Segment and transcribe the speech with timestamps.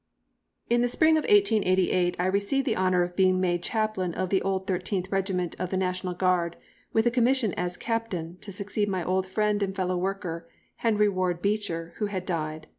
[0.71, 4.41] ]In the spring of 1888 I received the honour of being made chaplain of the
[4.41, 6.55] "Old Thirteenth" Regiment of the National Guard,
[6.91, 11.39] with a commission as captain, to succeed my old friend and fellow worker, Henry Ward
[11.39, 12.65] Beecher, who had died.